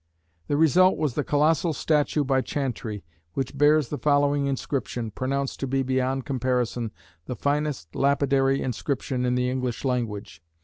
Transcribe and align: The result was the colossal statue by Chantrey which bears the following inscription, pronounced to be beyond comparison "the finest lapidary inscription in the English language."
The 0.47 0.57
result 0.57 0.97
was 0.97 1.13
the 1.13 1.23
colossal 1.23 1.73
statue 1.73 2.23
by 2.23 2.41
Chantrey 2.41 3.03
which 3.33 3.55
bears 3.55 3.89
the 3.89 3.99
following 3.99 4.47
inscription, 4.47 5.11
pronounced 5.11 5.59
to 5.59 5.67
be 5.67 5.83
beyond 5.83 6.25
comparison 6.25 6.89
"the 7.27 7.35
finest 7.35 7.93
lapidary 7.95 8.63
inscription 8.63 9.25
in 9.27 9.35
the 9.35 9.47
English 9.47 9.85
language." 9.85 10.41